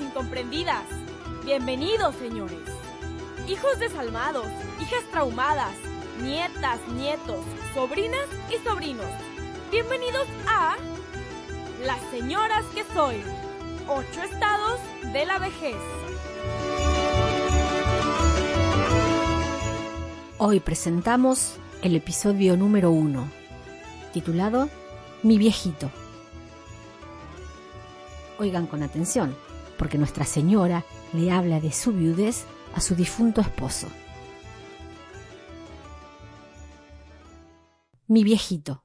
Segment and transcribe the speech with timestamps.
[0.00, 0.84] incomprendidas.
[1.44, 2.58] Bienvenidos, señores.
[3.48, 4.46] Hijos desalmados,
[4.80, 5.74] hijas traumadas,
[6.22, 9.06] nietas, nietos, sobrinas y sobrinos.
[9.70, 10.76] Bienvenidos a
[11.84, 13.16] Las Señoras que Soy.
[13.88, 14.80] Ocho estados
[15.12, 15.76] de la vejez.
[20.38, 23.28] Hoy presentamos el episodio número uno,
[24.12, 24.68] titulado
[25.22, 25.90] Mi viejito.
[28.38, 29.36] Oigan con atención,
[29.80, 30.84] porque Nuestra Señora
[31.14, 32.44] le habla de su viudez
[32.74, 33.88] a su difunto esposo.
[38.06, 38.84] Mi viejito.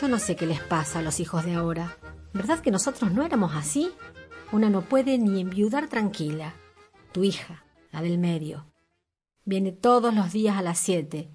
[0.00, 1.96] Yo no sé qué les pasa a los hijos de ahora.
[2.32, 3.90] ¿Verdad que nosotros no éramos así?
[4.52, 6.54] Una no puede ni enviudar tranquila.
[7.10, 8.72] Tu hija, la del medio,
[9.44, 11.32] viene todos los días a las siete,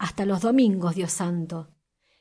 [0.00, 1.68] hasta los domingos, Dios santo.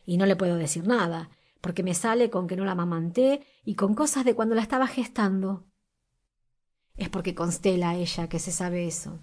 [0.05, 1.29] Y no le puedo decir nada,
[1.61, 4.85] porque me sale con que no la amamanté y con cosas de cuando la estaba
[4.85, 5.65] gestando.
[6.97, 9.21] Es porque constela ella que se sabe eso.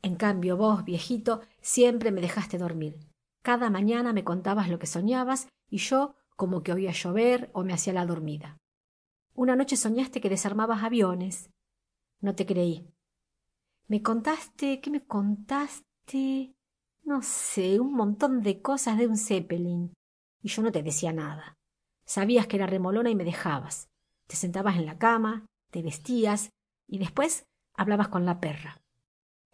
[0.00, 2.98] En cambio, vos, viejito, siempre me dejaste dormir.
[3.42, 7.74] Cada mañana me contabas lo que soñabas y yo como que oía llover o me
[7.74, 8.56] hacía la dormida.
[9.34, 11.50] Una noche soñaste que desarmabas aviones.
[12.18, 12.88] No te creí.
[13.88, 16.55] Me contaste, ¿qué me contaste?
[17.06, 19.94] No sé, un montón de cosas de un Zeppelin.
[20.42, 21.54] Y yo no te decía nada.
[22.04, 23.88] Sabías que era remolona y me dejabas.
[24.26, 26.50] Te sentabas en la cama, te vestías
[26.88, 28.80] y después hablabas con la perra.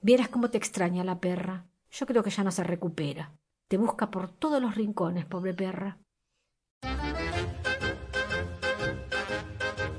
[0.01, 1.67] Vieras cómo te extraña la perra.
[1.91, 3.37] Yo creo que ya no se recupera.
[3.69, 5.99] Te busca por todos los rincones, pobre perra.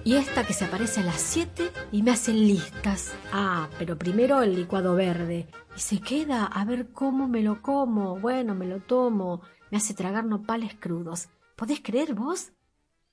[0.06, 3.16] Y esta que se aparece a las siete y me hacen listas.
[3.32, 5.48] Ah, pero primero el licuado verde.
[5.78, 8.20] Y se queda a ver cómo me lo como.
[8.20, 9.42] Bueno, me lo tomo.
[9.72, 11.30] Me hace tragar nopales crudos.
[11.56, 12.52] ¿Podés creer vos?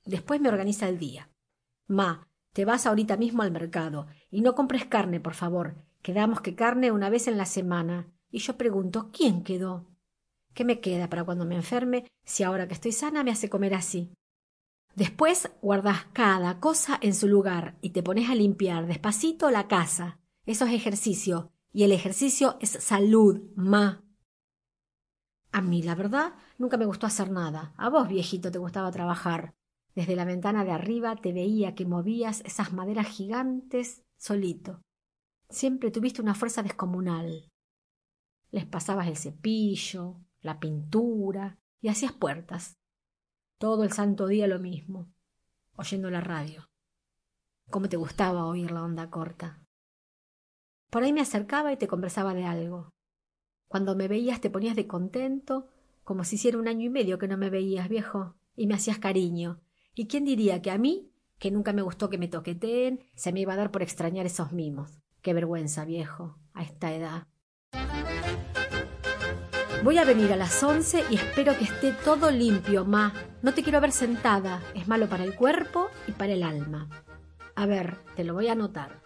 [0.04, 1.30] Después me organiza el día.
[1.86, 4.08] Ma, te vas ahorita mismo al mercado.
[4.28, 5.76] Y no compres carne, por favor.
[6.02, 8.08] Quedamos que carne una vez en la semana.
[8.32, 9.86] Y yo pregunto, ¿quién quedó?
[10.54, 13.74] ¿Qué me queda para cuando me enferme si ahora que estoy sana me hace comer
[13.74, 14.12] así?
[14.94, 20.18] Después guardas cada cosa en su lugar y te pones a limpiar despacito la casa.
[20.46, 21.52] Eso es ejercicio.
[21.72, 24.04] Y el ejercicio es salud, ma.
[25.52, 27.74] A mí, la verdad, nunca me gustó hacer nada.
[27.76, 29.54] A vos, viejito, te gustaba trabajar.
[29.94, 34.82] Desde la ventana de arriba te veía que movías esas maderas gigantes solito.
[35.48, 37.50] Siempre tuviste una fuerza descomunal.
[38.50, 42.79] Les pasabas el cepillo, la pintura y hacías puertas.
[43.60, 45.12] Todo el santo día lo mismo,
[45.76, 46.70] oyendo la radio.
[47.68, 49.62] Cómo te gustaba oír la onda corta.
[50.88, 52.94] Por ahí me acercaba y te conversaba de algo.
[53.68, 55.68] Cuando me veías te ponías de contento,
[56.04, 58.98] como si hiciera un año y medio que no me veías, viejo, y me hacías
[58.98, 59.60] cariño.
[59.94, 63.40] ¿Y quién diría que a mí, que nunca me gustó que me toqueteen, se me
[63.40, 65.02] iba a dar por extrañar esos mimos?
[65.20, 67.26] Qué vergüenza, viejo, a esta edad.
[69.82, 73.14] Voy a venir a las once y espero que esté todo limpio, ma.
[73.40, 74.62] No te quiero ver sentada.
[74.74, 76.90] Es malo para el cuerpo y para el alma.
[77.54, 79.02] A ver, te lo voy a anotar.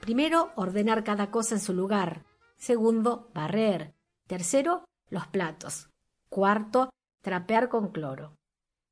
[0.00, 2.24] Primero, ordenar cada cosa en su lugar.
[2.56, 3.92] Segundo, barrer.
[4.28, 5.90] Tercero, los platos.
[6.28, 6.90] Cuarto,
[7.20, 8.36] trapear con cloro.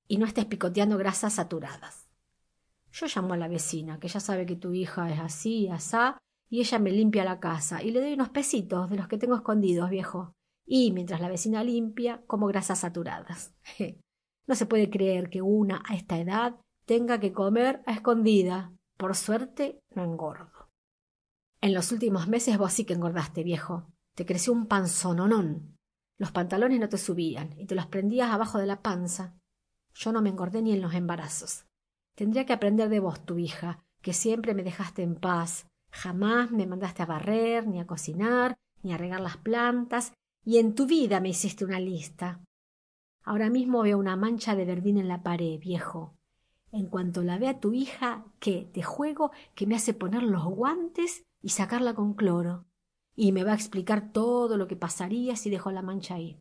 [0.09, 2.09] Y no estés picoteando grasas saturadas.
[2.91, 6.19] Yo llamo a la vecina, que ya sabe que tu hija es así, asá,
[6.51, 9.37] y ella me limpia la casa, y le doy unos pesitos de los que tengo
[9.37, 10.35] escondidos, viejo
[10.69, 13.55] y mientras la vecina limpia como grasas saturadas.
[14.47, 18.73] No se puede creer que una a esta edad tenga que comer a escondida.
[18.97, 20.71] Por suerte no engordo.
[21.61, 23.93] En los últimos meses vos sí que engordaste, viejo.
[24.15, 25.77] Te creció un panzononón.
[26.19, 29.37] Los pantalones no te subían y te los prendías abajo de la panza.
[29.95, 31.67] Yo no me engordé ni en los embarazos.
[32.17, 35.67] Tendría que aprender de vos, tu hija, que siempre me dejaste en paz.
[35.91, 40.13] Jamás me mandaste a barrer, ni a cocinar, ni a regar las plantas,
[40.45, 42.41] y en tu vida me hiciste una lista.
[43.23, 46.15] Ahora mismo veo una mancha de verdín en la pared, viejo.
[46.73, 51.25] En cuanto la vea tu hija, que te juego que me hace poner los guantes
[51.43, 52.67] y sacarla con cloro.
[53.15, 56.39] Y me va a explicar todo lo que pasaría si dejo la mancha ahí.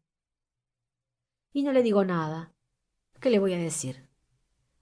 [1.53, 2.53] Y no le digo nada.
[3.19, 4.07] ¿Qué le voy a decir?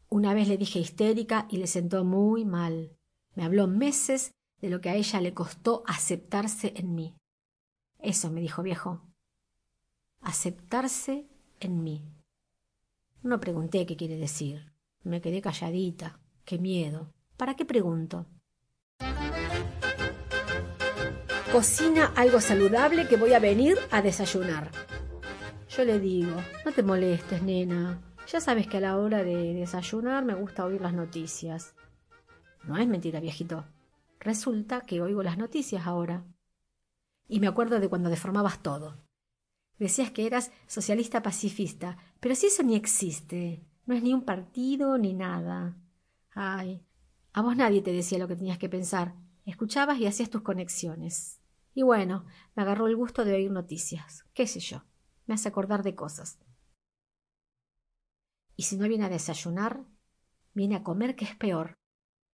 [0.10, 2.96] Una vez le dije histérica y le sentó muy mal.
[3.34, 4.32] Me habló meses
[4.62, 7.16] de lo que a ella le costó aceptarse en mí.
[8.06, 9.02] Eso me dijo viejo
[10.22, 11.28] aceptarse
[11.60, 12.04] en mí.
[13.24, 14.72] No pregunté qué quiere decir.
[15.04, 16.20] Me quedé calladita.
[16.46, 17.12] Qué miedo.
[17.36, 18.28] ¿Para qué pregunto?
[21.52, 24.70] Cocina algo saludable que voy a venir a desayunar.
[25.68, 28.02] Yo le digo, no te molestes, nena.
[28.28, 31.74] Ya sabes que a la hora de desayunar me gusta oír las noticias.
[32.66, 33.66] No es mentira, viejito.
[34.20, 36.24] Resulta que oigo las noticias ahora.
[37.28, 39.04] Y me acuerdo de cuando deformabas todo.
[39.78, 43.66] Decías que eras socialista pacifista, pero si eso ni existe.
[43.86, 45.78] No es ni un partido ni nada.
[46.32, 46.86] Ay,
[47.34, 49.16] a vos nadie te decía lo que tenías que pensar.
[49.46, 51.42] Escuchabas y hacías tus conexiones.
[51.74, 52.26] Y bueno,
[52.56, 54.24] me agarró el gusto de oír noticias.
[54.34, 54.84] ¿Qué sé yo?
[55.26, 56.40] Me hace acordar de cosas.
[58.56, 59.84] Y si no viene a desayunar,
[60.54, 61.74] viene a comer, que es peor.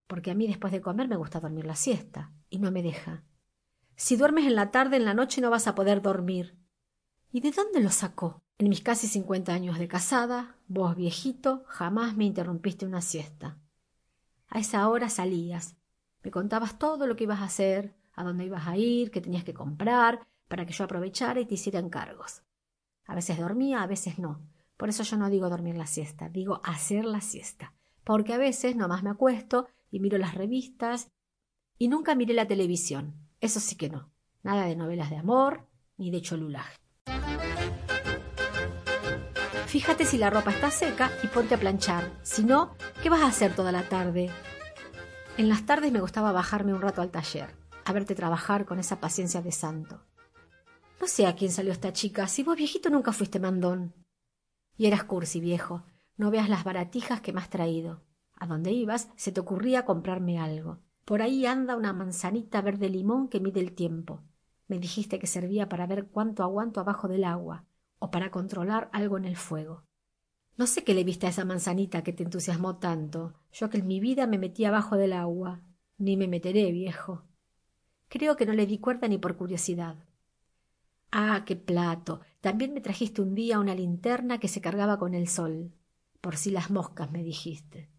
[0.07, 3.23] Porque a mí después de comer me gusta dormir la siesta, y no me deja.
[4.03, 6.57] Si duermes en la tarde, en la noche no vas a poder dormir.
[7.31, 8.41] ¿Y de dónde lo sacó?
[8.57, 13.59] En mis casi cincuenta años de casada, vos viejito, jamás me interrumpiste una siesta.
[14.47, 15.77] A esa hora salías,
[16.23, 19.43] me contabas todo lo que ibas a hacer, a dónde ibas a ir, qué tenías
[19.43, 22.41] que comprar, para que yo aprovechara y te hiciera encargos.
[23.05, 24.41] A veces dormía, a veces no.
[24.77, 27.75] Por eso yo no digo dormir la siesta, digo hacer la siesta.
[28.03, 31.11] Porque a veces nomás me acuesto y miro las revistas
[31.77, 33.29] y nunca miré la televisión.
[33.41, 34.11] Eso sí que no.
[34.43, 35.67] Nada de novelas de amor
[35.97, 36.77] ni de cholulaje.
[39.65, 42.11] Fíjate si la ropa está seca y ponte a planchar.
[42.23, 44.29] Si no, ¿qué vas a hacer toda la tarde?
[45.37, 47.55] En las tardes me gustaba bajarme un rato al taller,
[47.85, 50.01] a verte trabajar con esa paciencia de santo.
[50.99, 53.95] No sé a quién salió esta chica, si vos viejito nunca fuiste mandón.
[54.77, 55.83] Y eras cursi, viejo.
[56.15, 58.03] No veas las baratijas que me has traído.
[58.35, 60.79] A donde ibas se te ocurría comprarme algo.
[61.05, 64.21] Por ahí anda una manzanita verde limón que mide el tiempo.
[64.67, 67.65] Me dijiste que servía para ver cuánto aguanto abajo del agua
[67.99, 69.83] o para controlar algo en el fuego.
[70.57, 73.87] No sé qué le viste a esa manzanita que te entusiasmó tanto, yo que en
[73.87, 75.61] mi vida me metí abajo del agua.
[75.97, 77.23] Ni me meteré, viejo.
[78.07, 79.95] Creo que no le di cuerda ni por curiosidad.
[81.11, 82.21] Ah, qué plato.
[82.41, 85.73] También me trajiste un día una linterna que se cargaba con el sol.
[86.21, 87.89] Por si las moscas, me dijiste.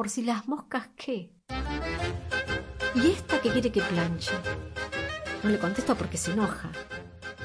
[0.00, 1.30] ¿Por si las moscas qué?
[2.94, 4.32] ¿Y esta que quiere que planche?
[5.44, 6.72] No le contesto porque se enoja.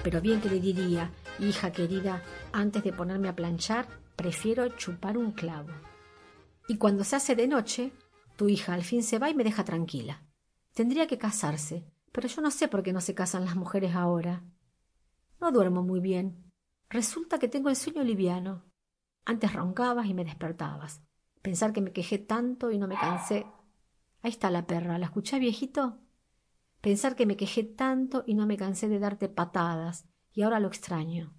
[0.01, 2.23] Pero bien que le diría, Hija querida,
[2.53, 5.67] antes de ponerme a planchar, prefiero chupar un clavo.
[6.69, 7.91] Y cuando se hace de noche,
[8.37, 10.23] tu hija al fin se va y me deja tranquila.
[10.73, 14.45] Tendría que casarse, pero yo no sé por qué no se casan las mujeres ahora.
[15.41, 16.53] No duermo muy bien.
[16.89, 18.63] Resulta que tengo el sueño liviano.
[19.25, 21.01] Antes roncabas y me despertabas.
[21.45, 23.45] Pensar que me quejé tanto y no me cansé.
[24.23, 24.97] Ahí está la perra.
[24.97, 25.99] ¿La escuché, viejito?
[26.81, 30.69] Pensar que me quejé tanto y no me cansé de darte patadas, y ahora lo
[30.69, 31.35] extraño.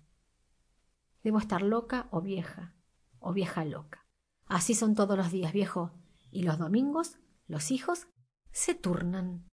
[1.25, 2.77] Debo estar loca o vieja,
[3.19, 4.07] o vieja loca.
[4.47, 5.91] Así son todos los días, viejo,
[6.31, 7.19] y los domingos
[7.49, 8.07] los hijos
[8.53, 9.49] se turnan.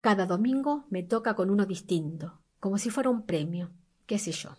[0.00, 3.74] Cada domingo me toca con uno distinto, como si fuera un premio,
[4.06, 4.56] qué sé yo.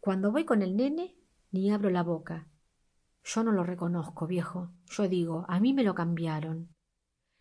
[0.00, 1.18] Cuando voy con el nene,
[1.50, 2.48] ni abro la boca.
[3.26, 4.70] Yo no lo reconozco, viejo.
[4.88, 6.72] Yo digo, a mí me lo cambiaron.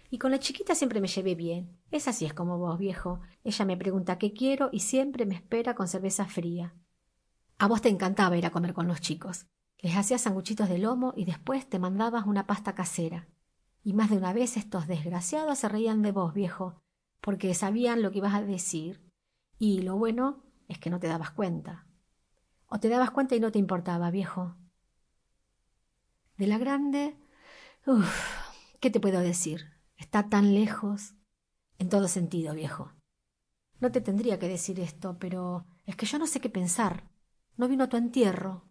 [0.09, 1.77] Y con la chiquita siempre me llevé bien.
[1.91, 3.19] Es así es como vos, viejo.
[3.43, 6.73] Ella me pregunta qué quiero y siempre me espera con cerveza fría.
[7.59, 9.45] A vos te encantaba ir a comer con los chicos.
[9.77, 13.27] Les hacías sanguchitos de lomo y después te mandabas una pasta casera.
[13.83, 16.81] Y más de una vez estos desgraciados se reían de vos, viejo,
[17.21, 19.03] porque sabían lo que ibas a decir.
[19.59, 21.85] Y lo bueno es que no te dabas cuenta.
[22.65, 24.55] O te dabas cuenta y no te importaba, viejo.
[26.37, 27.15] De la grande.
[27.85, 28.51] Uf,
[28.81, 29.71] ¿qué te puedo decir?
[29.95, 31.13] Está tan lejos.
[31.79, 32.91] En todo sentido, viejo.
[33.79, 37.09] No te tendría que decir esto, pero es que yo no sé qué pensar.
[37.55, 38.65] No vino a tu entierro.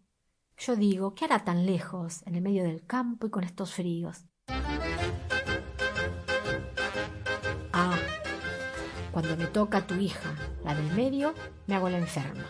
[0.59, 4.26] Yo digo, ¿qué hará tan lejos, en el medio del campo y con estos fríos?
[7.73, 7.97] Ah,
[9.11, 11.35] cuando me toca tu hija, la del medio,
[11.66, 12.44] me hago la enferma.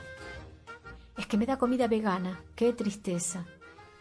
[1.16, 3.46] Es que me da comida vegana, qué tristeza.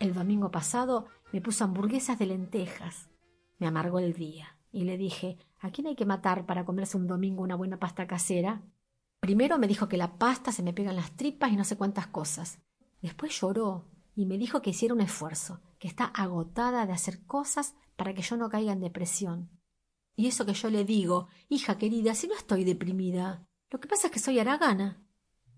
[0.03, 3.07] El domingo pasado me puso hamburguesas de lentejas.
[3.57, 7.07] Me amargó el día y le dije, ¿a quién hay que matar para comerse un
[7.07, 8.61] domingo una buena pasta casera?
[9.21, 11.77] Primero me dijo que la pasta se me pega en las tripas y no sé
[11.77, 12.59] cuántas cosas.
[13.01, 17.73] Después lloró y me dijo que hiciera un esfuerzo, que está agotada de hacer cosas
[17.95, 19.51] para que yo no caiga en depresión.
[20.17, 23.47] Y eso que yo le digo, hija querida, si no estoy deprimida.
[23.69, 25.01] Lo que pasa es que soy aragana.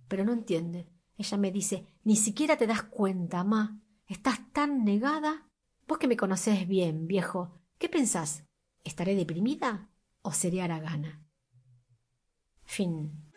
[0.07, 0.87] Pero no entiende.
[1.17, 3.81] Ella me dice, ni siquiera te das cuenta, ma.
[4.07, 5.49] Estás tan negada.
[5.87, 7.59] Vos que me conocés bien, viejo.
[7.79, 8.45] ¿Qué pensás?
[8.83, 9.89] ¿Estaré deprimida
[10.21, 11.25] o seré haragana?
[12.63, 13.31] Fin.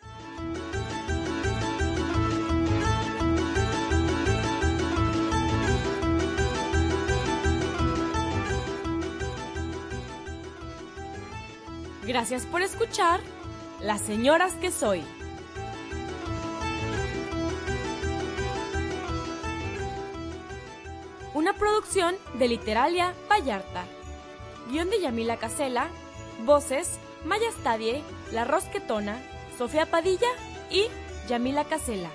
[12.05, 13.21] Gracias por escuchar
[13.81, 15.03] Las Señoras que Soy.
[21.89, 23.83] De Literalia Vallarta.
[24.69, 25.87] Guión de Yamila Casela,
[26.45, 29.19] voces Maya Stadie, La Rosquetona,
[29.57, 30.27] Sofía Padilla
[30.69, 30.83] y
[31.27, 32.11] Yamila Casela.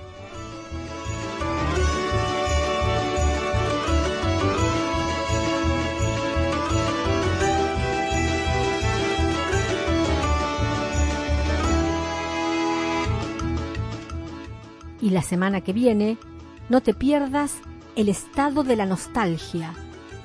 [15.01, 16.17] Y la semana que viene,
[16.69, 17.57] no te pierdas
[17.97, 19.73] el estado de la nostalgia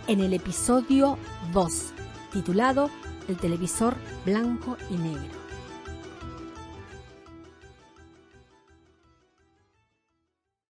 [0.07, 1.17] en el episodio
[1.53, 1.93] 2,
[2.33, 2.89] titulado
[3.27, 3.95] El televisor
[4.25, 5.38] blanco y negro.